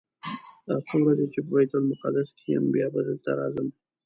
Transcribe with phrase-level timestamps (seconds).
[0.67, 3.67] دا څو ورځې چې په بیت المقدس کې یم بیا به دلته راځم.